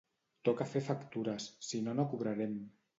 Toca 0.49 0.67
fer 0.71 0.81
factures, 0.89 1.47
sinó 1.71 1.97
no 2.01 2.11
cobrarem 2.17 2.63